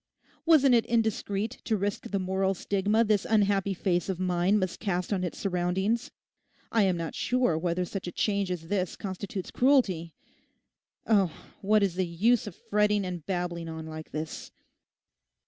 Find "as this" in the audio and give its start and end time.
8.49-8.95